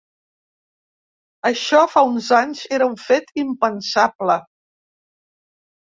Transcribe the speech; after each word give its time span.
Això 1.49 1.83
fa 1.91 2.03
uns 2.13 2.31
anys 2.39 2.63
era 2.79 2.89
un 2.93 2.97
fet 3.05 3.31
impensable. 3.45 4.43